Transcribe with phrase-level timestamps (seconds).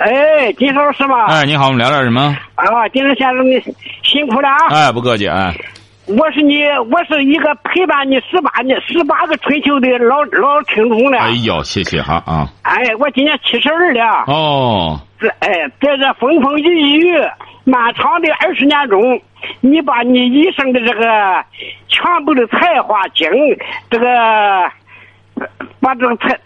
[0.00, 1.26] 哎，金老师吗？
[1.26, 2.34] 哎，你好，我们聊点什么？
[2.54, 3.60] 啊，金老先生，你
[4.02, 4.56] 辛苦了啊！
[4.70, 5.54] 哎，不客气，哎，
[6.06, 11.18] 我是你，我是一个陪伴你十八年、十八个春秋的老老听众了。
[11.18, 12.48] 哎呦，谢谢哈啊。
[12.62, 14.24] 哎，我今年七十二了。
[14.26, 15.50] 哦，这哎，
[15.82, 17.14] 在这风风雨雨、
[17.64, 19.20] 漫长的二十年中，
[19.60, 21.44] 你把你一生的这个
[21.88, 23.28] 全部的才华、精
[23.90, 25.46] 这个，呃
[25.78, 26.40] 把这个才，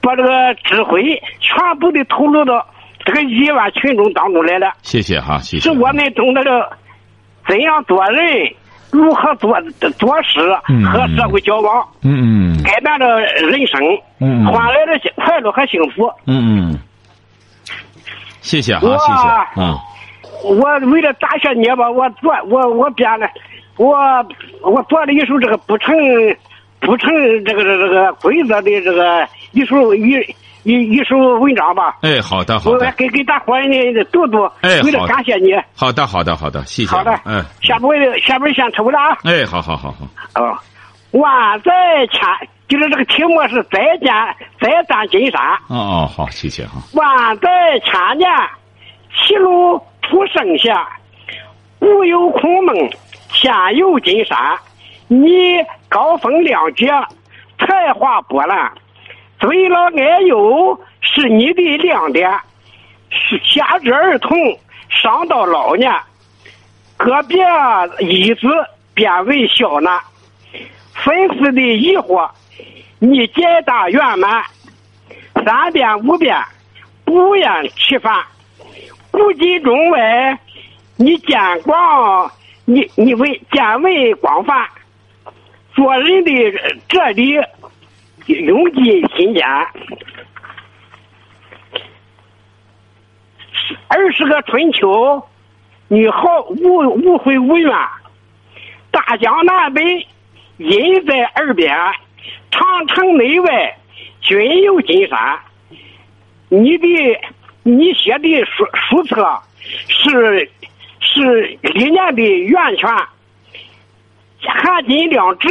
[0.00, 2.66] 把这个智慧全部的投入到
[3.08, 4.70] 这个亿万群众当中来了。
[4.82, 5.62] 谢谢哈，谢谢。
[5.62, 6.76] 是我们懂得了
[7.48, 8.52] 怎样做人，
[8.90, 9.58] 如何做
[9.98, 13.80] 做事嗯和社会交往，嗯嗯改变了人生，
[14.20, 16.12] 嗯换来了幸快乐和幸福。
[16.26, 16.78] 嗯嗯，
[18.42, 19.78] 谢谢哈，谢谢，嗯。
[20.44, 23.26] 我为了答谢你吧，我做我我编了，
[23.78, 23.96] 我
[24.60, 25.96] 我做了一首这个不成
[26.78, 27.10] 不成
[27.44, 30.14] 这个这个这个规则的这个一首一
[30.64, 31.96] 一一首文章吧。
[32.02, 33.76] 哎，好的，好我的，给给大伙儿呢
[34.12, 35.52] 读读，哎为了感谢你。
[35.74, 36.90] 好的，好的，好的，谢谢。
[36.90, 39.16] 好的，嗯，下边下边先抽了啊。
[39.24, 40.58] 哎，好好好好，哦，
[41.12, 41.72] 万载
[42.12, 42.20] 千，
[42.68, 44.12] 就是这个题目是再见
[44.60, 46.72] 再战金山，哦哦，好，谢谢哈。
[46.94, 47.48] 万载
[47.84, 48.28] 千年，
[49.14, 50.74] 齐鲁出圣贤，
[51.78, 52.74] 古有孔孟，
[53.32, 54.36] 现有金山。
[55.10, 55.56] 你
[55.88, 56.86] 高风亮节，
[57.58, 58.70] 才华波澜，
[59.40, 62.28] 尊老爱幼是你的亮点，
[63.10, 64.36] 是下至儿童，
[64.88, 65.92] 上到老年，
[66.96, 67.38] 个别
[68.00, 68.48] 义子
[68.94, 70.00] 变为孝男。
[70.92, 72.28] 粉丝的疑惑，
[72.98, 74.44] 你解答圆满，
[75.44, 76.36] 三遍五遍，
[77.04, 78.24] 不厌其烦。
[79.12, 80.36] 古今中外，
[80.96, 82.30] 你见广，
[82.64, 84.68] 你你为见闻广泛，
[85.76, 86.32] 做人的
[86.88, 87.38] 哲理
[88.34, 89.44] 永记心间。
[93.88, 95.26] 二十个春秋，
[95.88, 97.72] 你好无无悔无怨，
[98.90, 100.06] 大江南北。
[100.58, 101.72] 音在耳边，
[102.50, 103.78] 长城内外
[104.20, 105.38] 均有金山。
[106.48, 106.86] 你的
[107.62, 109.40] 你写的书书册
[109.70, 110.50] 是
[110.98, 112.90] 是理念的源泉，
[114.40, 115.48] 含金量值，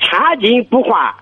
[0.00, 1.14] 千金不换。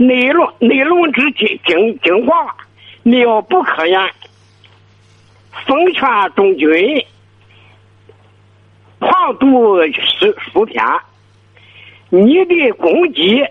[0.00, 2.56] 内容内容之精精精华，
[3.02, 4.00] 妙不可言。
[5.66, 7.04] 奉劝众君，
[8.98, 10.82] 狂读诗书篇。
[12.08, 13.44] 你的功绩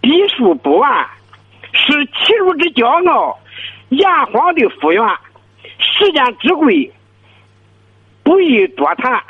[0.00, 1.06] 笔数不完，
[1.72, 3.38] 是齐鲁之骄傲，
[3.90, 5.06] 炎黄的福源。
[5.78, 6.90] 时间之贵，
[8.24, 9.22] 不宜多谈。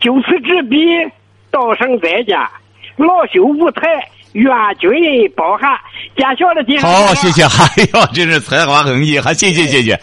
[0.00, 0.78] 就此执笔，
[1.50, 2.38] 道声再见。
[2.96, 4.90] 老朽无才，愿君
[5.34, 5.70] 包涵。
[6.16, 7.42] 见笑了，金好，谢谢。
[7.48, 9.98] 哎呦，真是才华横溢，还谢谢谢谢。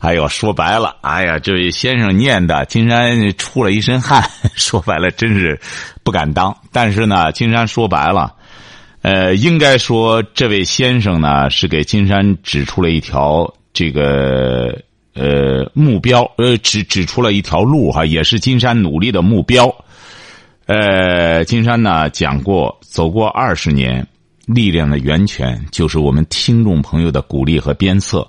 [0.00, 4.22] 哎呦，说白了，哎呀，这位先生念的，金山出了一身汗。
[4.54, 5.58] 说白了，真是
[6.04, 6.56] 不敢当。
[6.72, 8.34] 但是呢，金山说白了，
[9.02, 14.78] 呃，应该说这位先生呢，是给金山指出了一条这个
[15.14, 19.74] 呃目标，呃，指指出了一条路哈，也是金山努力的目标。
[20.68, 24.06] 呃，金山呢讲过，走过二十年，
[24.44, 28.28] 力量的源泉就是我们听众朋友的鼓励和鞭策。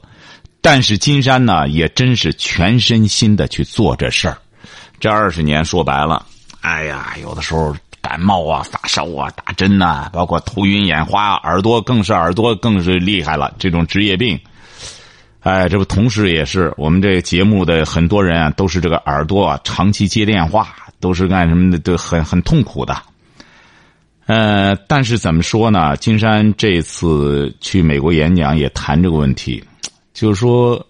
[0.62, 4.38] 但是金山呢，也真是全身心的去做这事儿。
[5.02, 6.26] 这二十年说白了，
[6.62, 14.40] 哎呀，有的时候感冒啊、发烧啊、打针呐、包括头晕眼花，耳朵更是耳朵更是厉害了，这种职业病。
[15.42, 23.02] 哎，这不同时也是我们这个节目的很多人啊，都是这个耳朵啊长期接电话，都是干什么的，都很很痛苦的。
[24.26, 25.96] 呃，但是怎么说呢？
[25.97, 29.64] 金山这次去美国演讲也谈这个问题，
[30.14, 30.86] 就是说，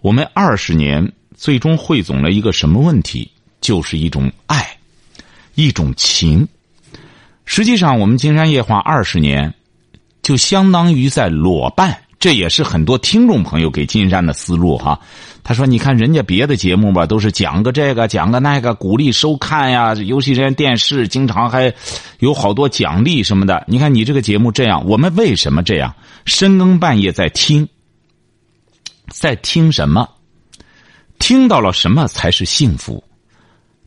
[0.00, 3.30] 我们二十年最终汇总了一个什么问题？
[3.60, 4.78] 就是一种爱，
[5.54, 6.48] 一种情。
[7.44, 9.54] 实际上，我们金山夜话二十年，
[10.22, 11.96] 就相当于在裸办。
[12.20, 15.00] 这也是很多听众朋友给金山的思路哈。
[15.42, 19.94] 他说：“你看人家别的节目吧，都是讲个这个，讲个那个，鼓励收看呀。
[19.94, 21.72] 尤其人家电视经常还
[22.18, 23.64] 有好多奖励什么的。
[23.66, 25.94] 你看你这个节目这样，我们为什么这样？
[26.26, 27.66] 深更半夜在听，
[29.08, 30.06] 在听什么？
[31.18, 33.02] 听到了什么才是幸福？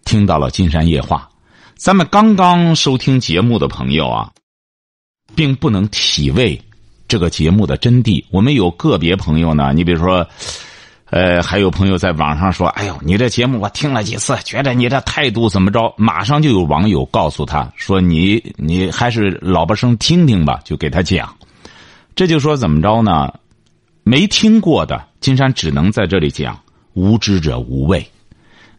[0.05, 1.29] 听到了《金山夜话》。
[1.75, 4.31] 咱们刚刚收听节目的朋友啊，
[5.35, 6.59] 并不能体味
[7.13, 8.25] 这个节目的真谛。
[8.31, 10.27] 我们有个别朋友呢，你比如说，
[11.11, 21.31] 呃，还有朋友在网上说：“哎呦，你这节目我听了几次，觉得你这态度怎么着？”马上就有网友告诉他说：“你你还是老巴声听听吧。”就给他讲，
[22.15, 23.31] 这就说怎么着呢？
[24.03, 26.59] 没听过的，金山只能在这里讲：
[26.93, 28.03] 无知者无畏。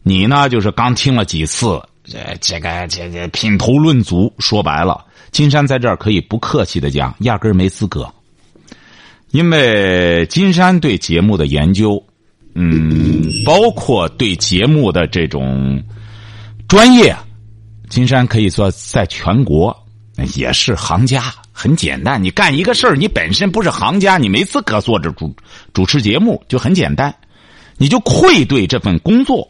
[0.03, 4.35] 你呢，就是刚听了几次，这这个这这品头论足。
[4.41, 8.13] 说白了，金山在这儿可以不客气的讲，压根儿没资格。
[9.35, 12.01] 因为金山对节目的研究，
[12.55, 15.83] 嗯，包括对节目的这种
[16.69, 17.13] 专业，
[17.89, 19.77] 金山可以说在全国
[20.37, 21.35] 也是行家。
[21.51, 25.35] 很简单，你干一个事儿，你本身不是行家，你没资格做这主
[25.73, 27.13] 主持节目，就很简单，
[27.77, 29.49] 你就愧对这份工作。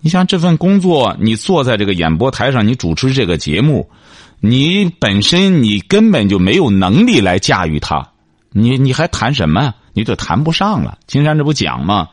[0.00, 3.90] 你像这份工作，你坐在这个演播台上，你主持这个节目，
[4.38, 8.08] 你本身你根本就没有能力来驾驭它，
[8.52, 9.74] 你你还谈什么？
[9.92, 10.98] 你就谈不上了。
[11.06, 12.08] 金山这不讲吗？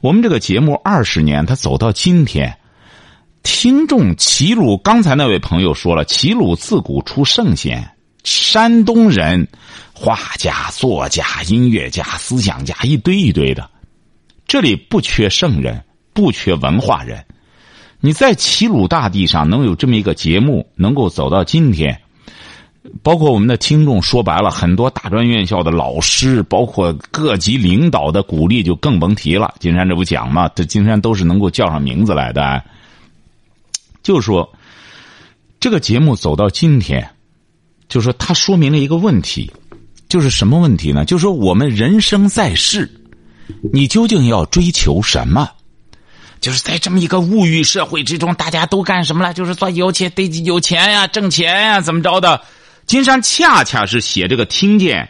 [0.00, 2.58] 我们这个节目二十年，他走到今天，
[3.42, 7.90] 听众齐鲁，刚才那位朋友说了，齐鲁自古出圣贤。
[8.24, 9.48] 山东人，
[9.94, 13.70] 画家、作家、音乐家、思想家，一堆一堆的。
[14.46, 17.24] 这里不缺圣人，不缺文化人。
[18.00, 22.02] 你在齐鲁大地上能有这么一个节目，能够走到今天，
[23.02, 29.54] 包括我们的听众，说白了，很多大专院校的老师，包括各级领导的鼓励，就更甭提了。
[29.60, 30.48] 金山这不讲吗？
[30.54, 32.62] 这金山都是能够叫上名字来的。
[34.02, 34.50] 就是说
[35.60, 37.08] 这个节目走到今天。
[37.88, 39.50] 就是说它说明了一个问题，
[40.10, 41.06] 就是什么问题呢？
[41.06, 42.86] 就是说我们人生在世，
[43.72, 45.48] 你究竟要追求什么？
[46.38, 49.32] 就是在这么一个物欲社会之中，大家都干什么了？
[49.32, 52.42] 就是说有钱得有钱呀，挣钱呀，怎么着的？
[52.88, 55.08] 金山恰恰是写这个听见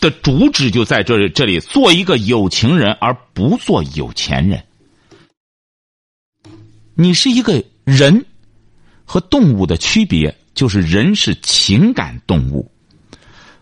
[0.00, 4.62] 的主旨就在这这里，做一个有情人，而不做有钱人。
[6.94, 8.24] 你是一个人
[9.04, 10.36] 和动物的区别。
[10.52, 12.70] 就是人是情感动物，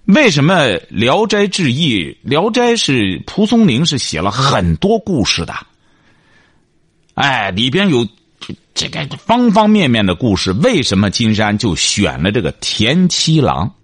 [0.06, 0.54] 为什么
[0.88, 5.54] 《聊斋志异》《聊斋》是蒲松龄是写了很多故事的？
[7.14, 8.08] 哎，里边有
[8.78, 10.52] 这个方方面面的故事。
[10.52, 13.75] 为什么金山就选了这个田七郎？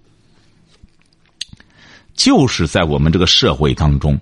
[2.15, 4.21] 就是在我们这个社会当中，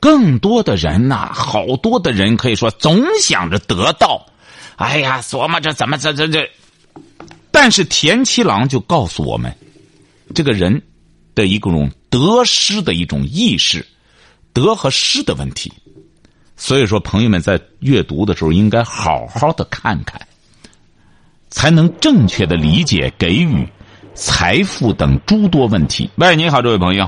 [0.00, 4.26] 更多的人呐，好多的人可以说总想着得到，
[4.74, 6.50] 哎呀，琢磨着怎么这这这。
[7.52, 9.56] 但是田七郎就告诉我们，
[10.34, 10.82] 这个人
[11.36, 13.86] 的一种得失的一种意识，
[14.52, 15.72] 得和失的问题。
[16.60, 20.20] 所以说，朋友们在阅读的时候应该好好的看看，
[21.48, 23.66] 才能正确的理解给予
[24.12, 26.10] 财富等诸多问题。
[26.16, 27.04] 喂，你好，这位朋友。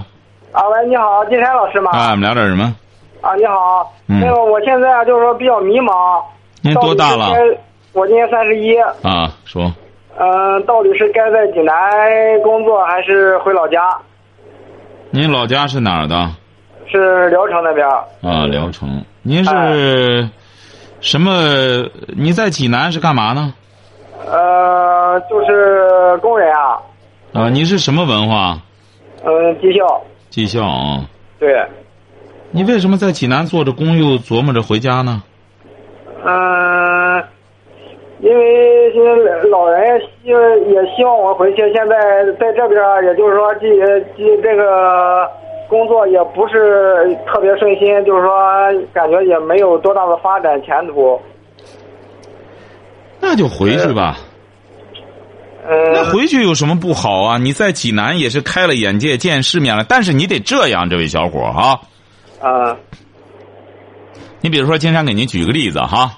[0.52, 1.90] 啊，喂，你好，金山老师吗？
[1.92, 2.74] 啊，我们聊点什么？
[3.20, 3.92] 啊，你好。
[4.06, 6.24] 那个，我现在就是说比较迷茫。
[6.62, 7.34] 您多大了？
[7.92, 8.74] 我今年三十一。
[9.06, 9.70] 啊，说。
[10.18, 11.74] 嗯，到底是该在济南
[12.42, 13.94] 工作还是回老家？
[15.10, 16.30] 您老家是哪儿的？
[16.90, 17.86] 是聊城那边。
[18.22, 19.04] 啊，聊城。
[19.22, 20.28] 您是
[21.00, 21.32] 什么？
[22.16, 23.54] 你在济南是干嘛呢？
[24.26, 26.78] 呃，就是工人啊。
[27.32, 28.58] 啊，你是什么文化？
[29.24, 30.02] 嗯，技校。
[30.28, 31.04] 技校啊。
[31.38, 31.64] 对。
[32.50, 35.22] 你为什么在济南做着工，又琢磨着回家呢？
[36.24, 37.22] 嗯。
[38.20, 39.08] 因为现在
[39.50, 41.96] 老人希也希望我回去，现在
[42.38, 43.68] 在这边，也就是说，这
[44.16, 45.28] 这这个
[45.72, 48.30] 工作也不是特别顺心，就是说，
[48.92, 51.20] 感觉也没有多大的发展前途。
[53.18, 54.18] 那就回去吧。
[55.66, 55.92] 嗯。
[55.92, 57.38] 那回去有什么不好啊？
[57.38, 59.84] 你在济南也是开了眼界，见世面了。
[59.88, 61.80] 但是你得这样，这位小伙啊。
[62.40, 62.76] 啊。
[64.42, 66.12] 你比如说，金山给您举个例子哈。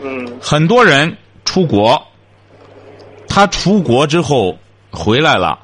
[0.00, 0.38] 嗯。
[0.40, 1.16] 很多人。
[1.46, 2.02] 出国，
[3.28, 4.56] 他出国之后
[4.90, 5.58] 回来了。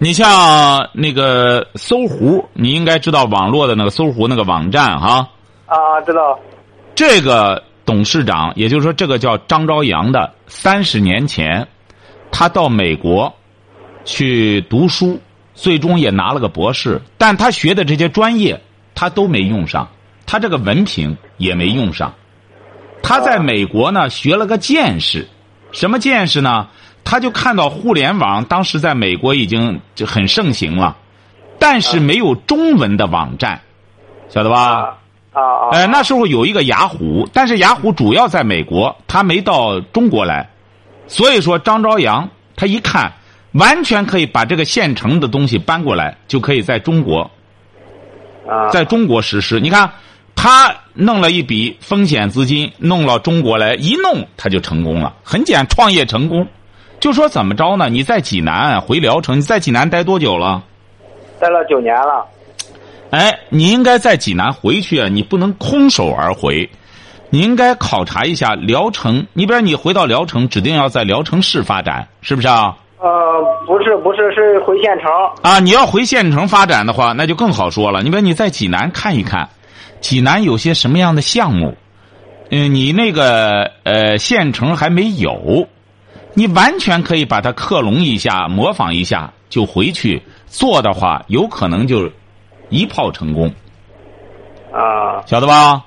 [0.00, 5.28] 你像那个搜狐，你应该知道网络的那个搜狐那个网站哈。
[5.66, 6.38] 啊，知道。
[6.94, 11.66] 这个董事长，也就是说，这个叫张朝阳的，三十年前，
[12.30, 13.34] 他到美国
[14.04, 15.20] 去读书，
[15.54, 18.60] 最终也拿了个博士，但他学的这些专业
[18.94, 19.88] 他都没用上，
[20.26, 22.14] 他这个文凭也没用上。
[23.02, 25.26] 他在美国呢，学了个见识，
[25.72, 26.68] 什么见识呢？
[27.10, 30.94] 他就看到互联网当时在美国已经就很盛行了，
[31.58, 33.62] 但是没有中文的网站，
[34.28, 34.94] 晓得吧？
[35.32, 35.70] 啊啊！
[35.72, 40.50] 呃，那时候有一个雅虎，但是雅虎主要在美国，他没到中国来，
[41.06, 43.10] 所以说张朝阳他一看，
[43.52, 47.30] 完全可以把这个现成的东西搬过来，就可以在中国，
[48.46, 49.60] 啊在中国实施。
[49.60, 49.90] 你看，
[50.36, 56.46] 他弄了一笔风险资金，弄到中国来，一弄他就成功了，很简，创业成功。
[57.00, 57.88] 就说怎么着呢？
[57.88, 60.62] 你在济南回聊城，你在济南待多久了？
[61.38, 62.26] 待了九年了。
[63.10, 66.68] 哎，你应该在济南回去啊，你不能空手而回，
[67.30, 69.26] 你应该考察一下聊城。
[69.32, 72.76] 你比如你回到聊城，指定要在聊城市发展，是不是啊？
[73.00, 73.08] 呃，
[73.64, 75.08] 不是不是，是回县城。
[75.42, 78.02] 啊，你要回县城发展的话，那就更好说了。
[78.02, 79.48] 你比如你在济南看一看，
[80.00, 81.76] 济南有些什么样的项目，
[82.50, 85.68] 嗯，你那个呃县城还没有，
[86.38, 92.08] 你完全可以把它克隆一下，模仿一下，就回去做的话，有可能就
[92.68, 93.52] 一炮成功，
[94.72, 95.82] 啊晓得吧？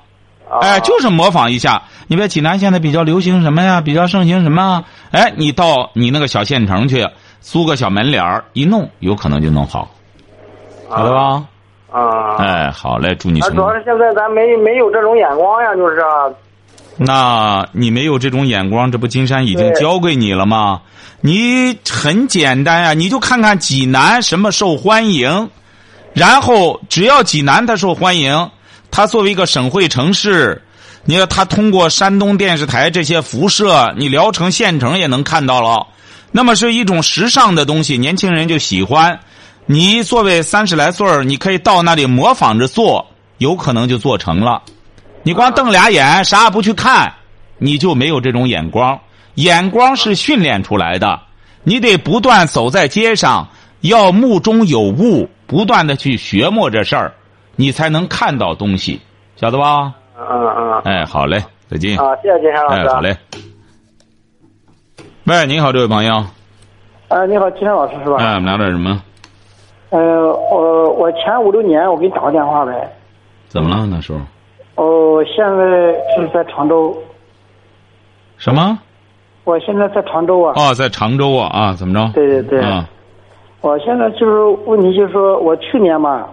[0.49, 0.59] 啊！
[0.61, 1.83] 哎，就是模仿一下。
[2.07, 3.79] 你别济南现在比较流行什么呀？
[3.79, 4.83] 比较盛行什么啊？
[5.11, 7.07] 哎，你到你那个小县城去
[7.39, 9.87] 租个小门脸儿一弄，有可能就弄好，
[10.89, 11.45] 晓得吧？
[11.93, 12.35] 啊。
[12.39, 13.63] 哎，好嘞，祝你啊，成功。
[13.63, 16.27] 主要是现在咱没没有这种眼光呀，就是啊
[16.97, 20.81] 那你没有这种眼光，这不金山已经对教给你了吗？
[21.21, 25.49] 你很简单呀、你就看看济南什么受欢迎，
[26.13, 28.49] 然后只要济南它受欢迎，
[28.89, 30.61] 它作为一个省会城市，
[31.05, 35.87] 你看它通过山东电视台这些辐射，你聊城县城也能看到了，
[36.31, 39.19] 那么是一种时尚的东西，年轻人就喜欢。
[39.67, 43.05] 你作为三十来岁儿，你可以到那里模仿着做，
[43.37, 44.61] 有可能就做成了。
[45.23, 47.13] 你光瞪俩眼，啥也不去看，
[47.57, 48.99] 你就没有这种眼光。
[49.35, 51.19] 眼光是训练出来的，
[51.63, 53.47] 你得不断走在街上，
[53.81, 57.13] 要目中有物，不断的去学摸这事儿，
[57.55, 58.99] 你才能看到东西，
[59.35, 59.93] 晓得吧？
[60.17, 61.97] 嗯嗯哎，好嘞，再见。
[61.99, 62.89] 啊，谢谢金山老哎，师。
[62.89, 63.17] 好嘞。
[65.25, 66.25] 喂，你好，这位朋友。
[67.09, 68.17] 呃，你好，金山老师是吧？
[68.17, 69.01] 哎，我们聊点什么？
[69.91, 72.71] 呃，我我前五六年我给你打过电话呗。
[73.47, 73.85] 怎么了？
[73.85, 74.19] 那时候
[74.75, 75.65] 哦，现在
[76.15, 76.95] 是在常州，
[78.37, 78.79] 什么？
[79.43, 80.53] 我现在在常州啊。
[80.55, 82.11] 哦，在常州啊啊，怎么着？
[82.13, 82.61] 对对对。
[82.61, 82.87] 啊，
[83.61, 86.27] 我现在就是问题，就是说我去年嘛，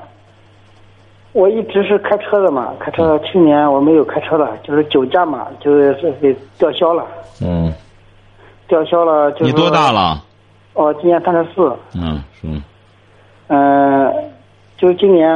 [1.33, 3.19] 我一直是开车的嘛，开车。
[3.21, 7.07] 去年我没有开车了，就是酒驾嘛，就是给吊销了，
[7.43, 7.73] 嗯，
[8.67, 9.33] 吊销了。
[9.33, 9.91] 就是你多大？
[9.91, 10.23] 了？
[10.75, 11.77] 哦，今年三十四。
[11.95, 12.47] 嗯，是。
[13.49, 14.15] 嗯、
[14.79, 15.29] 就今年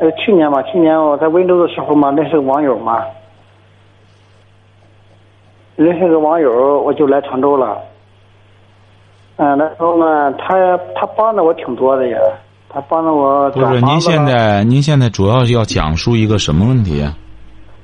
[0.00, 3.04] 呃去年嘛，去年我在温州的时候嘛，认识个网友嘛，
[5.76, 7.78] 认识个网友，我就来常州了。
[9.36, 12.18] 嗯、那时候呢，他他帮了我挺多的呀，
[12.70, 17.14] 他帮了我不是，您现在您现在主要要讲述一个什么问题啊？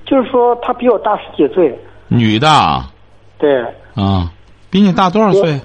[0.07, 2.91] 就是说他比我大十几岁，女的啊，
[3.39, 3.63] 对，
[3.95, 4.33] 啊
[4.71, 5.61] 比你大多少岁？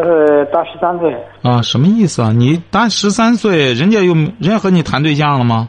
[0.00, 1.12] 呃，大十三岁，
[1.42, 2.30] 啊，什么意思啊？
[2.32, 5.68] 你大十三岁，人家又人家和你谈对象了吗？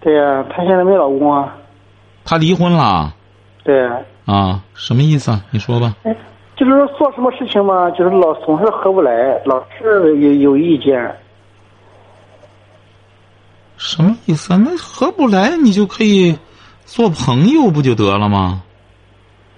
[0.00, 1.56] 对呀，他现在没老公啊，
[2.24, 3.12] 他离婚了
[3.64, 3.84] 对，
[4.26, 4.62] 啊？
[4.74, 5.42] 什么意思啊？
[5.50, 5.96] 你说吧。
[6.04, 6.16] 哎，
[6.56, 9.12] 就是说做什么事情嘛，就是老总是合不来，
[9.44, 11.12] 老是有有意见。
[13.76, 14.62] 什么意思啊？
[14.64, 16.38] 那合不来，你就可以
[16.84, 18.62] 做朋友不就得了吗？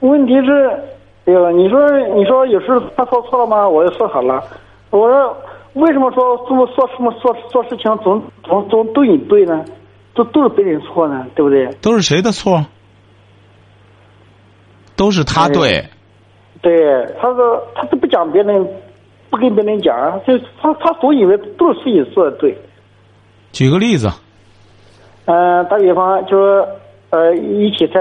[0.00, 0.80] 问题是，
[1.28, 3.68] 哎呦，你说你说有时候他说错了吗？
[3.68, 4.42] 我就说好了。
[4.88, 5.36] 我说
[5.74, 9.62] 为什么说做做什么做做事情总总总对你对呢？
[10.14, 11.66] 都都是别人错呢，对不对？
[11.82, 12.64] 都是谁的错？
[14.96, 15.84] 都是他对。
[16.62, 18.66] 对，他说他都不讲别人，
[19.28, 22.56] 不跟别人讲，就他他总以为都是自己做的对。
[23.52, 24.08] 举个例子，
[25.26, 26.66] 嗯、打比方就是
[27.10, 28.00] 呃，一起在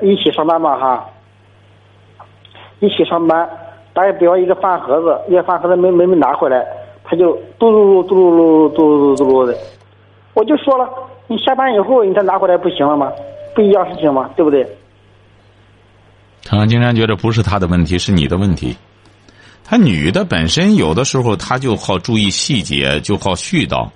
[0.00, 1.04] 一起上班嘛哈，
[2.80, 3.48] 一起上班，
[3.92, 6.64] 大家比方一个饭盒子，一个饭盒子没没没拿回来，
[7.04, 9.56] 他就嘟噜噜嘟噜噜嘟噜噜嘟噜的，
[10.34, 10.88] 我就说了，
[11.26, 13.10] 你下班以后你再拿回来不行了吗？
[13.54, 14.30] 不一样事情吗？
[14.36, 14.64] 对不对？
[16.42, 18.76] 常常经常觉得不是他的问题，是你的问题。
[19.64, 23.88] 他女的本身有的时候她就好注意细节，就好絮叨。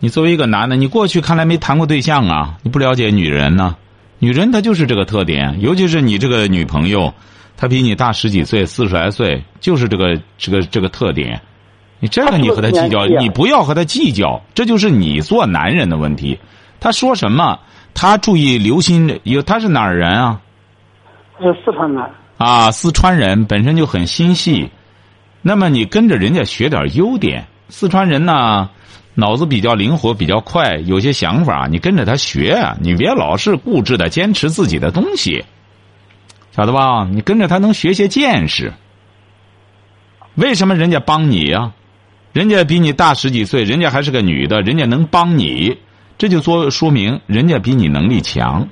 [0.00, 3.76] 你作为一个男的，你过去看来没谈过对象啊，你不了解女人呢。
[4.18, 7.14] 女人她就是这个特点，尤其是你这个女朋友，
[7.56, 11.40] 她比你大十几岁，四十来岁，就是这个这个这个特点。
[12.00, 16.38] 你这个你和他计较，你不要和他计较，这就是你做男人的问题。
[16.78, 17.58] 他说什么，
[17.94, 19.20] 他注意留心。
[19.22, 20.40] 有他是哪儿人啊？
[21.38, 24.68] 他是四川的，啊，四川人本身就很心细，
[25.40, 28.68] 那么你跟着人家学点优点，四川人呢，
[29.14, 35.44] 脑子比较灵活，比较快，有些想法，你跟着他学，你别老是固执的坚持自己的东西，
[36.54, 37.08] 晓得吧？
[37.10, 38.72] 你跟着他能学些见识。
[40.36, 41.72] 为什么人家帮你呀？
[42.32, 45.78] 人家比你大十几岁，人家还是个女的，人家能帮你，
[46.16, 48.68] 这就说说明人家比你能力强。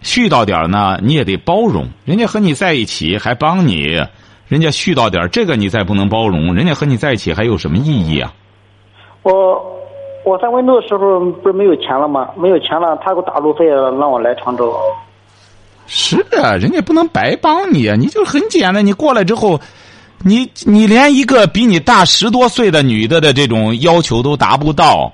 [0.00, 1.88] 絮叨点呢，你也得包容。
[2.04, 4.04] 人家和你在一起还帮你，
[4.46, 8.32] 人家絮叨点这个你再不能包容，人家和你在一起还有什么意义啊？
[9.22, 9.32] 我
[10.24, 12.30] 我在温州的时候不是没有钱了吗？
[12.36, 14.72] 没有钱了，他给我打路费让我来常州。
[15.86, 17.96] 是啊，人家不能白帮你啊！
[17.96, 19.60] 你就很简单，你过来之后，
[20.22, 25.12] 你你连一个比你大十多岁的女的的这种要求都达不到，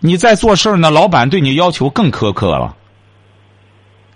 [0.00, 2.74] 你在做事呢，老板对你要求更苛刻了。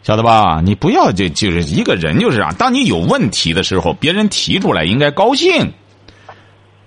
[0.03, 0.61] 晓得吧？
[0.65, 2.53] 你不要就就是一个人就是这样。
[2.57, 5.73] 当你有问题的时候，别人提出来应该高兴，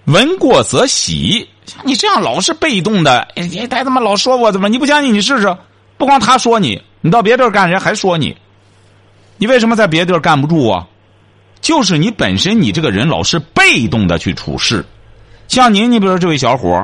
[0.03, 1.47] 闻过则喜。
[1.83, 4.67] 你这样老是被动的，哎，他他妈老说我怎么？
[4.67, 5.57] 你不相信你试试。
[5.97, 8.35] 不光他说你，你到别地儿干，人还说你。
[9.37, 10.87] 你为什么在别地儿干不住啊？
[11.61, 14.83] 就是你本身你这个人老是被动的去处事。
[15.47, 16.83] 像您，你比如说这位小伙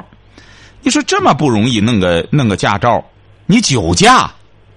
[0.83, 3.03] 你说这么不容易弄个弄个驾照，
[3.47, 4.29] 你酒驾。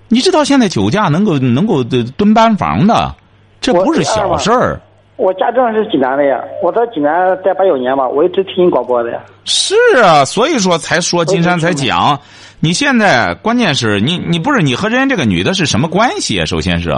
[0.08, 3.14] 你知道现在酒驾能够能够蹲班房的，
[3.60, 4.80] 这不是小事儿。
[5.16, 7.12] 我家证是济南的呀，我在济南
[7.44, 9.20] 待八九年吧，我一直听广播的呀。
[9.44, 12.18] 是啊，所以说才说金山才讲，
[12.64, 16.46] 你现在关键是你你不是你和人家这个女的是什么关系啊？
[16.46, 16.88] 首先是，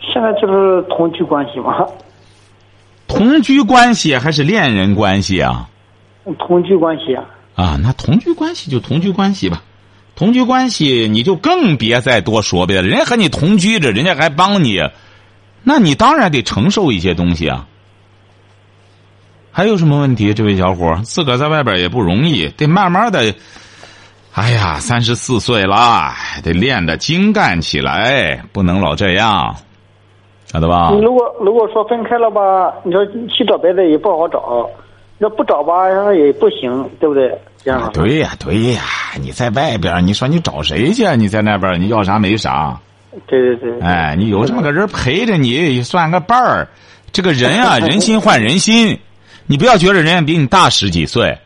[0.00, 1.84] 现在就是同居关系嘛。
[3.08, 5.68] 同居关系还是恋人关系啊？
[6.38, 7.24] 同居关系啊。
[7.56, 9.64] 啊，那同居关系就同居关系吧。
[10.14, 12.84] 同居关系，你就更别再多说别的。
[12.84, 14.80] 人家和你同居着，人家还帮你，
[15.64, 17.66] 那你当然得承受一些东西啊。
[19.50, 20.32] 还有什么问题？
[20.32, 23.34] 这位小伙自个儿在外边也不容易，得慢慢的。
[24.36, 26.12] 哎呀，三十四岁了，
[26.44, 29.56] 得练的精干起来，不能老这样，
[30.44, 30.90] 晓得吧？
[30.92, 33.02] 你如果如果说分开了吧，你说
[33.34, 34.68] 去找别的也不好找，
[35.16, 37.36] 那不找吧也不行，对不对？
[37.64, 37.90] 这样。
[37.94, 38.82] 对呀，对呀。
[39.18, 41.06] 你在外边，你说你找谁去？
[41.16, 42.78] 你在那边，你要啥没啥。
[43.26, 43.80] 对对对。
[43.80, 46.68] 哎，你有这么个人陪着你，算个伴儿。
[47.10, 48.98] 这个人啊， 人心换人心。
[49.46, 51.38] 你不要觉得人家比你大十几岁，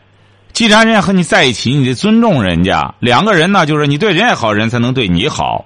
[0.53, 2.93] 既然人家和你在一起，你得尊重人家。
[2.99, 5.65] 两个人呢，就是你对人家好人才能对你好，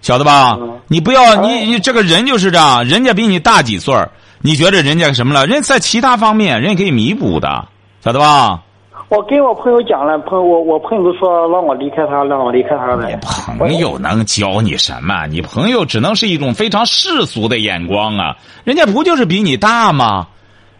[0.00, 0.58] 晓得吧？
[0.88, 3.94] 你不要你你这个人就是这样，人家比你大几岁
[4.40, 5.46] 你觉得人家什么了？
[5.46, 7.68] 人家在其他方面，人家可以弥补的，
[8.04, 8.60] 晓得吧？
[9.08, 13.08] 我跟我朋友讲了，朋友我我朋友都说让我离开他，让我离开他的。
[13.08, 13.16] 你
[13.58, 15.26] 朋友能教你什么？
[15.26, 18.36] 你朋友只能是一种非常世俗的眼光啊！
[18.64, 20.26] 人家不就是比你大吗？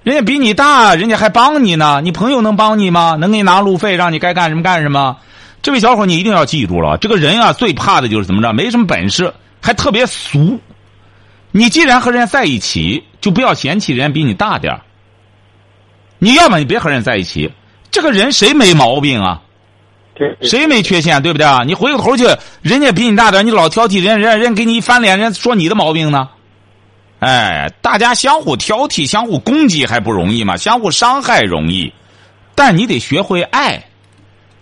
[0.03, 2.01] 人家比你大，人家还帮你呢。
[2.03, 3.17] 你朋友能帮你吗？
[3.21, 5.17] 能给你拿路费，让你该干什么干什么？
[5.62, 8.53] 这位小伙，你一定要记住了，这个人啊，最怕的就是怎么着？
[8.53, 10.59] 没什么本事，还特别俗。
[11.53, 14.81] 你既然和人家在一起，就不要嫌弃人家比你大点
[16.19, 17.53] 你要么你别和人家在一起。
[17.91, 19.41] 这个人谁没毛病啊？
[20.15, 21.23] 对，谁没缺陷？
[21.23, 21.62] 对不对啊？
[21.65, 22.27] 你回过头去，
[22.61, 26.29] 人家比你大点，你老挑剔人家，人家人给你一翻脸，人家说你的毛病呢？
[27.22, 30.56] 哎，大家相互挑剔、相互攻击还不容易吗？
[30.56, 31.92] 相互伤害容易，
[32.56, 33.80] 但你得学会爱。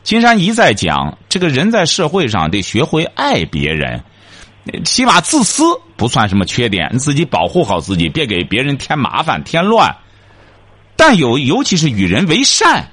[0.03, 4.03] 金山一再讲，这个人在社会上得学会爱别人，
[4.85, 5.65] 起码自私
[5.97, 9.97] 不算什么缺点，你自己保护好自己，别给别人添麻烦、添乱。
[10.97, 12.91] 但有，尤其是与人为善。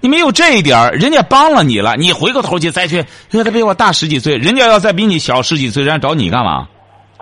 [0.00, 6.66] 你没有这一点人家帮了你了，你回过头去再去，他比我大十几岁，人家要再比你小十几岁，人家找你干嘛？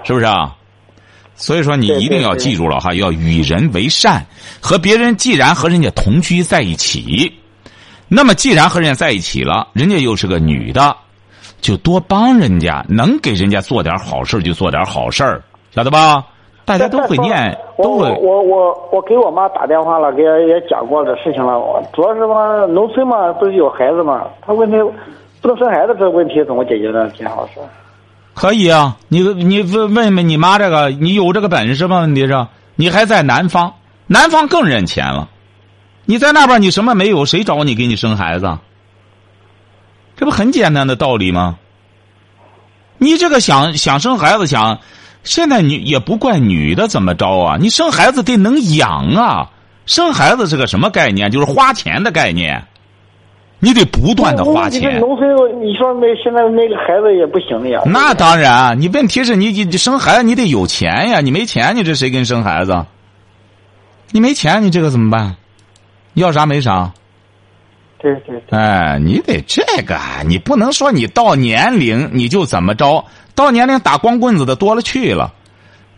[0.05, 0.55] 是不是啊？
[1.37, 4.25] 所以说你一定要记住了哈，要与人为善，
[4.61, 7.33] 和别人既然和人家同居在一起，
[8.09, 10.97] 那么既然和人家在一起了，人家又是个女的，
[11.61, 15.43] 就多帮人家，能给人家做点好事就做点好事
[15.73, 16.25] 晓得吧？
[16.65, 18.09] 大家都会念， 都会。
[18.23, 21.59] 我我我给我妈打电话了，给也讲过这事情了。
[21.59, 24.27] 我主要是嘛，农村嘛，不是有孩子嘛？
[24.41, 24.77] 他问题
[25.43, 27.11] 不能生孩子，这个问题怎么解决呢？
[27.11, 27.61] 金老师，
[28.35, 32.01] 可以啊，你你问问问你妈这个，你有这个本事吗？
[32.01, 33.75] 问题是，你还在南方，
[34.07, 35.31] 南方更认钱了。
[36.05, 37.25] 你在那边，你什么没有？
[37.25, 38.59] 谁找你给你生孩子？
[40.17, 41.59] 这不很简单的道理吗？
[42.99, 44.81] 你这个想想生孩子想。
[45.23, 47.57] 现在女也不怪女的怎么着啊？
[47.59, 49.51] 你生孩子得能养啊！
[49.87, 51.31] 生孩子是个什么概念？
[51.31, 52.67] 就是花钱的概念。
[53.65, 55.01] 你得不断的花钱。
[55.01, 55.27] 农村，
[55.59, 57.81] 你说那现在那个孩子也不行了呀。
[57.87, 61.23] 那当然，你问题是你你生孩子你得有钱呀！
[61.23, 62.85] 你没钱，你这谁给你生孩子？
[64.13, 65.35] 你没钱，你这个怎么办？
[66.13, 66.93] 要啥没啥。
[67.99, 73.03] 对对对，哎，你得这个，你不能说你到年龄你就怎么着，
[73.35, 75.33] 到年龄打光棍子的多了去了，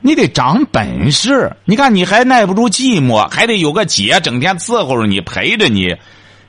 [0.01, 1.51] 你得长本事。
[1.65, 5.97] 你看你还耐不住寂寞，还得有个姐整天伺候着你，陪着你。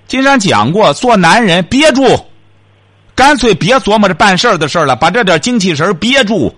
[0.08, 2.26] 金山讲过，做男人憋住，
[3.14, 6.56] 干脆别琢磨着办事儿的事儿了，把这点精气神憋住。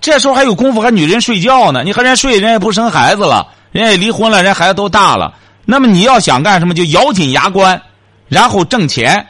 [0.00, 5.34] 这时候还有功夫和女人睡觉呢，你和人睡，人也不生孩子了，人也离婚了，人孩子都大了。
[5.64, 7.80] 那么你要想干什么，就咬紧牙关，
[8.28, 9.28] 然后挣钱，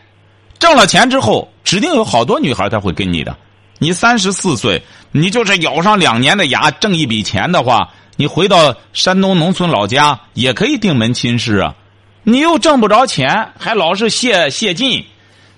[0.59, 3.37] 挣了钱之后，指定有好多女孩她会跟你的。
[3.79, 11.75] 你三十四岁，你就是咬上两年的牙挣一笔钱的话，你回到山东农村老家也可以定门亲事啊。
[12.25, 15.05] 你又挣不着钱，还老是泄泄劲，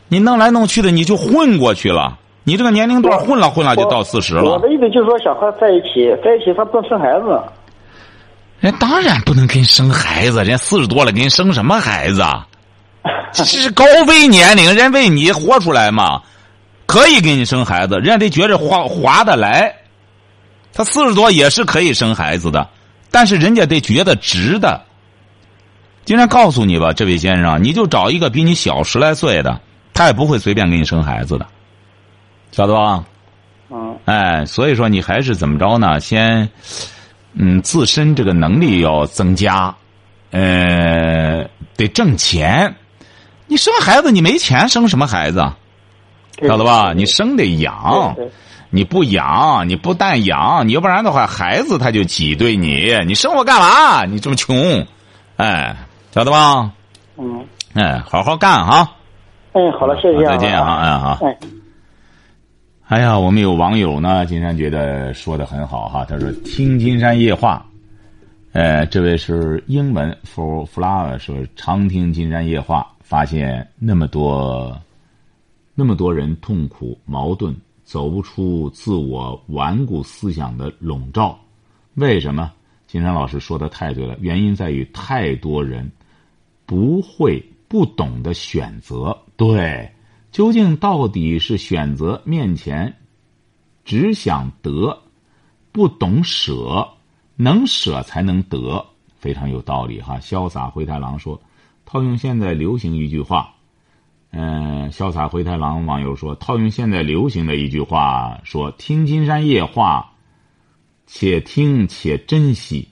[0.08, 2.18] 你弄来弄去的，你就混过去了。
[2.44, 4.44] 你这个年龄段混了混了就到四十了。
[4.44, 7.40] 我的意思就是说，想和在一起，在一起他不能生孩子。
[8.60, 12.22] 人当然不能跟生孩子，人四十多了，给你生什么孩子？
[12.22, 12.46] 啊？
[13.32, 16.22] 这是高危年龄，人为你活出来嘛，
[16.86, 19.74] 可以给你生孩子，人家得觉着划划得来。
[20.72, 22.68] 他四十多也是可以生孩子的，
[23.10, 24.82] 但是人家得觉得值的。
[26.04, 29.60] 今天告诉你吧，这位先生，你就找一个比你小十来岁的，
[29.92, 31.46] 他也不会随便给你生孩子的，
[32.52, 33.04] 晓得吧？
[33.70, 33.98] 嗯。
[34.04, 36.00] 哎，所以说你还是怎么着呢？
[36.00, 36.48] 先。
[37.36, 39.74] 嗯，自身这个能力要增加，
[40.30, 41.44] 呃，
[41.76, 42.76] 得挣钱。
[43.48, 45.44] 你生孩子，你没钱生什么孩子？
[46.46, 46.92] 晓得吧？
[46.94, 48.14] 你生得养，
[48.70, 52.94] 你不养，你不但养，你要不然的话，孩子他就挤兑你。
[53.04, 54.04] 你生我干嘛？
[54.04, 54.86] 你这么穷，
[55.36, 55.74] 哎，
[56.14, 56.72] 晓得吧？
[57.16, 57.44] 嗯。
[57.72, 58.88] 哎，好好干哈。
[59.52, 60.24] 哎，好了，谢谢。
[60.24, 61.18] 再见啊，哎好。
[61.26, 61.38] 哎。
[62.86, 66.04] 哎呀，我们有网友呢，金山觉得说的很好哈。
[66.04, 67.66] 他说：“听金山夜话，
[68.52, 74.80] 呃，这位是英文 for flower 说常听金山夜话，发现那么多
[75.74, 81.36] 那么多人痛苦矛盾，走不出自我顽固思想的笼罩。
[81.94, 82.52] 为什么？
[82.86, 85.90] 金山老师说的太对了，原因在于太多人
[86.66, 89.16] 不会不懂得选择。
[89.36, 89.90] 对。”
[90.34, 92.96] 究竟到底是选择面前，
[93.84, 95.04] 只想得，
[95.70, 96.88] 不懂舍，
[97.36, 98.84] 能舍才能得，
[99.16, 100.18] 非常有道理哈。
[100.18, 101.40] 潇洒灰太狼说，
[101.86, 103.54] 套用现在流行一句话，
[104.32, 110.14] 嗯，潇洒灰太狼网友说，套用现在流行的一句话说，听金山夜话，
[111.06, 112.88] 且听且珍惜，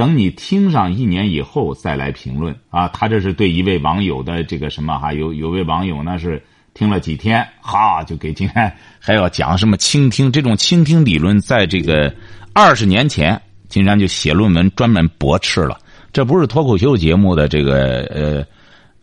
[0.00, 2.88] 等你听上一年以后再来评论啊。
[2.88, 5.12] 他这是对一位网友的这个什么哈？
[5.12, 6.42] 有有位网友呢是。
[6.72, 10.30] 听了几天，哈，就给今天还要讲什么倾听？
[10.30, 12.14] 这种倾听理论，在这个
[12.52, 15.76] 二十年前，金山就写论文专门驳斥了。
[16.12, 18.46] 这不是脱口秀节目的这个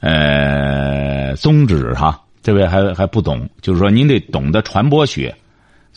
[0.01, 0.09] 呃
[1.29, 2.17] 呃宗旨哈。
[2.41, 5.35] 这位还还不懂，就是说您得懂得传播学。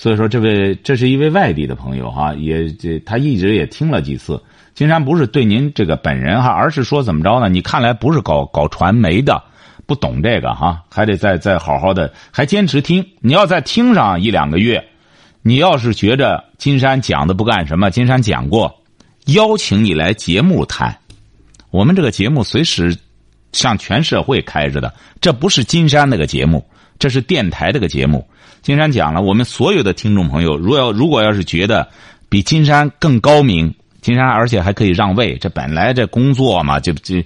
[0.01, 4.43] 所以说，这位这是一位外地的朋友哈，也这他一直也听了几次。
[4.73, 7.51] 金山不是对您这个本人哈，而是说怎么着呢？
[7.51, 9.45] 你看来不是搞搞传媒的。
[9.85, 13.05] 不懂这个哈，还得再再好好的，还坚持听。
[13.21, 14.83] 你要再听上一两个月，
[15.43, 18.75] 你要是觉着金山讲的不干什么，金山讲过，
[19.27, 20.97] 邀请你来节目谈。
[21.71, 22.97] 我们这个节目随时
[23.53, 26.65] 向全社会开着的，这不是金山那个节目，
[26.99, 28.27] 这是电台这个节目。
[28.62, 31.88] 金山讲了，我们所有的听众朋友，如要如果要是觉得
[32.29, 37.25] 比金山更高明，金山而且还可以让位，这本来这工作嘛，就这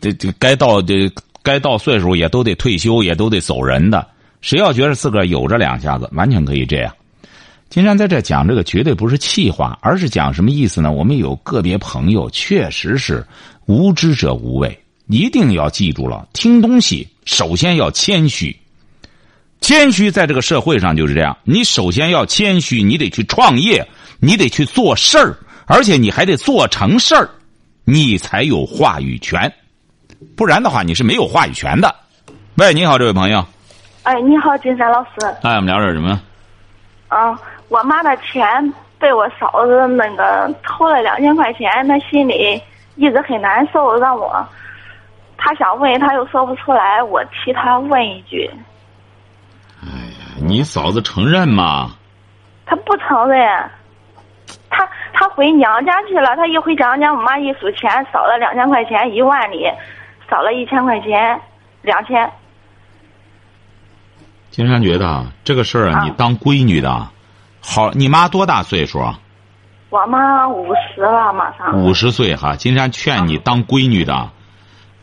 [0.00, 1.10] 这这该到这。
[1.42, 4.04] 该到岁数也都得退休，也都得走人的。
[4.40, 6.92] 谁要觉得自个儿有这两下子，完全可以这样。
[7.70, 10.90] 金山在这讲这个绝对不是气话，而是讲什么意思呢？
[10.90, 13.24] 我们有个别朋友确实是
[13.66, 16.26] 无知者无畏，一定要记住了。
[16.32, 18.56] 听东西首先要谦虚，
[19.60, 21.36] 谦虚在这个社会上就是这样。
[21.44, 23.86] 你首先要谦虚，你得去创业，
[24.20, 27.28] 你得去做事儿，而且你还得做成事儿，
[27.84, 29.52] 你才有话语权。
[30.36, 31.92] 不然的话，你是没有话语权的。
[32.56, 33.44] 喂，你好，这位朋友。
[34.04, 35.10] 哎，你好，金山老师。
[35.42, 36.20] 哎，我们聊点什么？
[37.08, 37.36] 啊，
[37.68, 42.60] 我妈的钱被我嫂子那个偷了两千块钱，她心里
[42.94, 44.46] 一直很难受，让我，
[45.36, 48.48] 她想问，她又说不出来，我替她问一句。
[50.40, 51.96] 你嫂子承认吗？
[52.66, 53.70] 她不承认。
[54.70, 59.66] 她她回娘家去了，她一回娘家，我妈一数钱，少了两千块钱，一万里。
[60.28, 61.40] 少了一千块钱，
[61.82, 62.28] 两千。
[64.50, 67.08] 金山觉得这个事儿啊，你当闺女的，
[67.60, 69.20] 好，你妈多大岁数啊？
[69.88, 71.80] 我妈五十了，马上。
[71.80, 74.30] 五十岁哈，金山劝你当闺女的，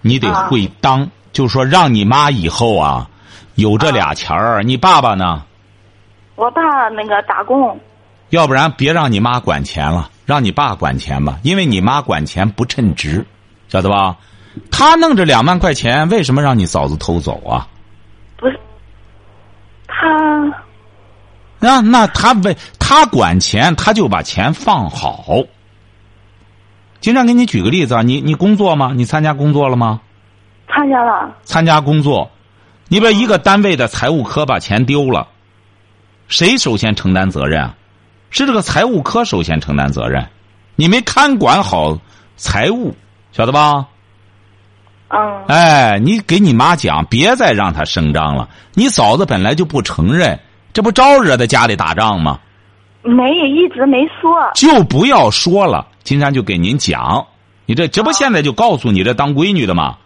[0.01, 3.09] 你得会当，就说让你妈以后啊，
[3.55, 4.63] 有这俩钱儿。
[4.63, 5.43] 你爸爸呢？
[6.35, 7.79] 我爸那个打工，
[8.29, 13.25] 要不然别让你妈管钱了，让你爸管钱吧，因为你妈管钱不称职，
[13.67, 14.17] 晓得吧？
[14.71, 17.67] 他弄这两万块钱，为什么让你嫂子偷走啊？
[18.37, 18.59] 不是
[19.87, 20.63] 他，
[21.59, 25.23] 那那他为他管钱，他就把钱放好。
[26.99, 28.91] 经常给你举个例子啊，你你工作吗？
[28.95, 30.01] 你参加工作了吗？
[30.67, 32.31] 参加了，参加工作，
[32.93, 35.27] 你把一个单位的财务科把钱丢了，
[36.27, 37.75] 谁首先承担责任啊？
[38.29, 40.23] 是这个财务科首先承担责任，
[40.75, 41.97] 你没看管好
[42.35, 42.93] 财务，
[43.31, 43.87] 晓得吧？
[45.07, 48.47] 嗯，哎，你给你妈讲，别再让她声张了。
[48.75, 50.39] 你嫂子本来就不承认，
[50.71, 52.39] 这不招惹在家里打仗吗？
[53.01, 55.87] 没一直没说，就不要说了。
[56.03, 57.25] 金山就给您讲，
[57.65, 59.97] 你这这不现在就告诉你这当闺女的吗？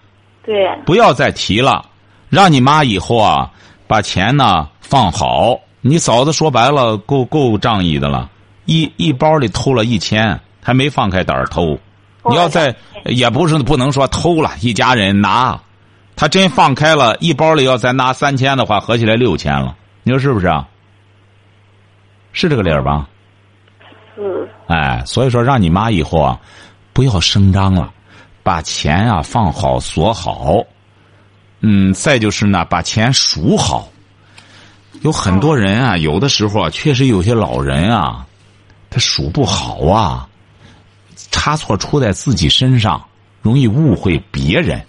[0.46, 1.86] 对，不要再提了，
[2.30, 3.52] 让你妈以后啊
[3.88, 5.60] 把钱呢放好。
[5.82, 8.30] 你嫂子说白了够够仗义的了，
[8.66, 11.78] 一一包里偷了一千，还没放开胆儿偷。
[12.30, 15.58] 你要再也不是不能说偷了，一家人拿，
[16.16, 19.76] 他真放开了，一包里要再拿三千的话，合起来六千了。
[20.04, 20.68] 你说是不是啊？
[22.34, 23.08] 是这个理儿吧？
[24.18, 26.38] 嗯，哎，所以说让你妈以后啊，
[26.92, 27.94] 不要声张了，
[28.44, 30.62] 把钱啊放好锁好。
[31.62, 33.90] 嗯，再就是呢，把钱数好。
[35.02, 38.26] 有很多人啊，有的时候啊，确实有些老人啊，
[38.90, 40.28] 他数不好啊，
[41.32, 43.04] 差错出在自己身上，
[43.42, 44.82] 容易误会别人。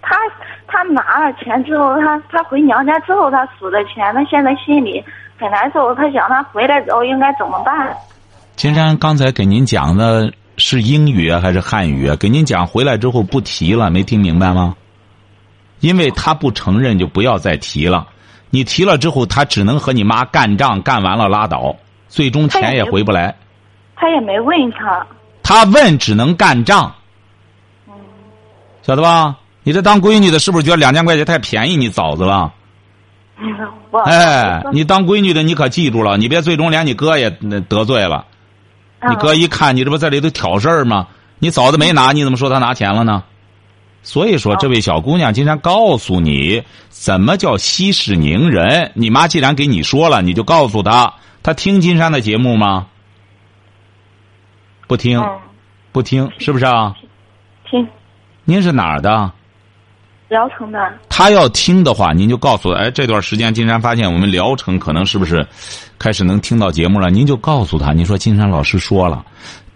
[0.00, 0.16] 他
[0.68, 5.02] 他拿了钱之后，他他回娘家之后，他数的钱，他现在心里
[5.38, 5.94] 很难受。
[5.94, 7.96] 他想他回来之后应该怎么办？
[8.54, 12.14] 金山刚才给您讲的是英语啊，还是汉语啊？
[12.16, 14.76] 给您讲回来之后不提了，没听明白吗？
[15.82, 18.06] 因为他不承认，就不要再提了。
[18.50, 21.74] 你提了之后，他只能和你妈干仗，干完了拉倒，
[22.08, 23.34] 最终钱也回不来。
[23.96, 25.04] 他也没问他，
[25.42, 26.94] 他问只能干仗，
[28.82, 29.36] 晓得吧？
[29.64, 32.52] 你这当闺女的，是不是觉得两千块钱太便宜你嫂子了？
[34.06, 38.26] 哎，你当闺女的，你可记住了，你别最终连你哥也得罪了。
[39.08, 41.08] 你哥一看你这不在里头挑事儿吗？
[41.40, 43.24] 你嫂子没拿，你怎么说他拿钱了呢？
[44.02, 48.90] 所以说，这位小姑娘，今天告诉你怎么叫息事宁人。
[48.94, 51.14] 你妈既然给你说了，你就告诉她。
[51.42, 52.86] 她听金山的节目吗？
[54.86, 55.38] 不听，嗯，
[55.92, 56.94] 不听，是不是啊？
[57.70, 57.86] 听
[58.44, 59.32] 您是哪儿的？
[60.28, 65.46] 聊城的，她要听的话，您就告诉她，哎，这段时间金山发现我们聊城可能是不是
[65.98, 67.10] 开始能听到节目了？
[67.10, 69.24] 您就告诉他，你说金山老师说了，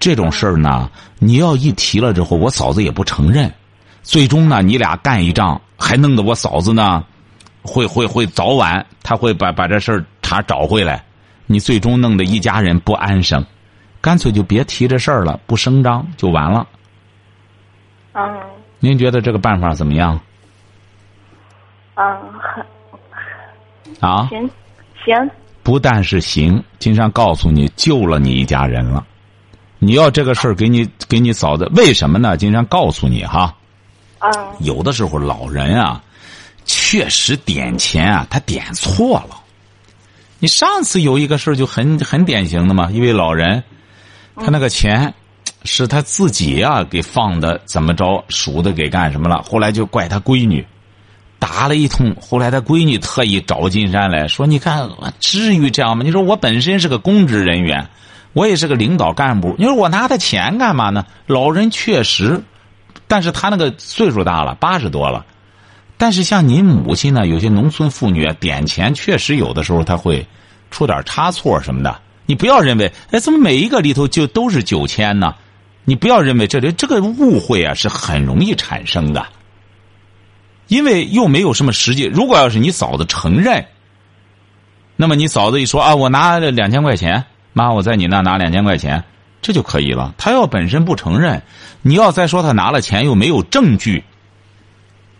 [0.00, 3.52] 这种事儿呢，你要一提了之后，我嫂子也不承认，
[4.06, 7.04] 最终呢，你俩干一仗，还弄得我嫂子呢，
[7.62, 11.04] 会会会早晚他会把把这事儿茬找回来，
[11.46, 13.44] 你最终弄得一家人不安生，
[14.00, 16.66] 干脆就别提这事儿了，不声张就完了。
[18.12, 18.24] 嗯
[18.78, 20.18] 您觉得这个办法怎么样
[21.96, 22.04] 嗯，
[22.40, 22.64] 很
[24.08, 24.28] 啊？
[24.28, 24.48] 行
[25.04, 25.30] 行，
[25.64, 29.04] 不但是行，金山告诉你，救了你一家人了。
[29.80, 32.36] 你要这个事儿给你给你嫂子，为什么呢？
[32.36, 33.54] 金山告诉你哈，
[34.60, 36.02] 有的时候老人啊，
[36.64, 39.40] 确实点钱啊，他点错了。
[40.38, 43.62] 你上次有一个事儿就很很典型的嘛，一位老人，
[44.36, 45.12] 他那个钱
[45.64, 49.42] 是他自己呀、给放的，怎么着数的给干什么了？
[49.42, 50.64] 后来就怪他闺女，
[51.38, 52.14] 打了一通。
[52.20, 54.88] 后来他闺女特意找金山来说：“你看，
[55.20, 56.04] 至于这样吗？
[56.04, 57.88] 你说我本身是个公职人员，
[58.34, 62.42] 我也是个领导干部，你说我拿他钱干嘛呢？”老人确实，
[63.06, 65.24] 但是他那个岁数大了，八十多了。
[65.96, 70.26] 但是像您母亲呢，有些农村妇女啊，点钱确实有的时候他会
[70.70, 72.00] 出点差错什么的。
[72.26, 75.34] 你不要认为，哎，怎么每一个里头就都是九千呢？
[75.84, 79.24] 你不要认为这里这个误会啊是很容易产生的，
[80.66, 82.02] 因为又没有什么实际。
[82.04, 83.64] 如果要是你嫂子承认，
[84.96, 89.04] 那么你嫂子一说啊，我拿两千块钱，妈，我在你那拿两千块钱，
[89.46, 90.12] 这就可以了。
[90.18, 91.40] 他要本身不承认，
[91.80, 94.02] 你要再说他拿了钱又没有证据，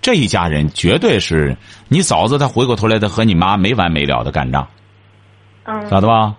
[0.02, 4.66] 这一家人绝对是你嫂子，她回过头来，她和你妈没完没了的干仗，
[5.62, 6.34] 嗯，晓得吧？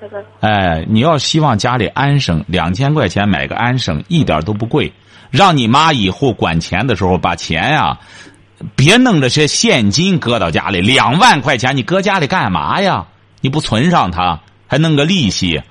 [0.00, 4.90] 是的，哎，你要希望家里安生，两千块钱买个安生一点都不贵。
[5.30, 7.98] 让你妈以后管钱的时候，把钱呀、
[8.74, 10.80] 别弄这些现金搁到家里。
[10.80, 13.04] 两万块钱你搁家里干嘛呀？
[13.42, 15.62] 你不存上它，还弄个利息，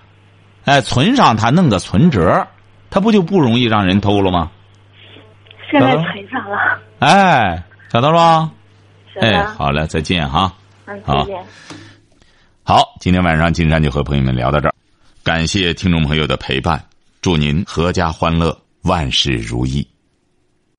[0.65, 2.45] 哎，存上它，弄个存折，
[2.89, 4.51] 它不就不容易让人偷了吗？
[5.71, 6.79] 现在找到了腿上了。
[6.99, 8.51] 哎，找到了吗？
[9.21, 10.53] 哎，好嘞，再见哈。
[10.85, 11.43] 嗯，好再见。
[12.63, 14.73] 好，今天晚上金山就和朋友们聊到这儿，
[15.23, 16.83] 感谢听众朋友的陪伴，
[17.21, 19.87] 祝您阖家欢乐，万事如意。